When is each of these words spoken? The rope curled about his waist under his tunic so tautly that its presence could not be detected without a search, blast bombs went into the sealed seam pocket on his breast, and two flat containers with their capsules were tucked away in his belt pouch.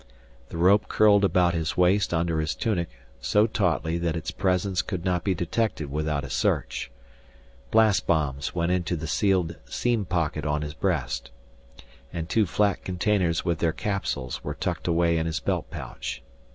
The 0.49 0.57
rope 0.57 0.87
curled 0.87 1.23
about 1.23 1.53
his 1.53 1.77
waist 1.77 2.11
under 2.11 2.39
his 2.39 2.55
tunic 2.55 2.89
so 3.19 3.45
tautly 3.45 3.99
that 3.99 4.15
its 4.15 4.31
presence 4.31 4.81
could 4.81 5.05
not 5.05 5.23
be 5.23 5.35
detected 5.35 5.91
without 5.91 6.23
a 6.23 6.29
search, 6.31 6.89
blast 7.69 8.07
bombs 8.07 8.55
went 8.55 8.71
into 8.71 8.95
the 8.95 9.05
sealed 9.05 9.57
seam 9.65 10.05
pocket 10.05 10.43
on 10.43 10.63
his 10.63 10.73
breast, 10.73 11.29
and 12.11 12.27
two 12.27 12.47
flat 12.47 12.83
containers 12.83 13.45
with 13.45 13.59
their 13.59 13.73
capsules 13.73 14.43
were 14.43 14.55
tucked 14.55 14.87
away 14.87 15.19
in 15.19 15.27
his 15.27 15.39
belt 15.39 15.69
pouch. 15.69 16.23